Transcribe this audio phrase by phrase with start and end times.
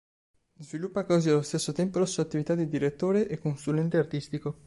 [0.59, 4.57] Sviluppa così allo stesso tempo la sua attività di direttore e consulente artistico.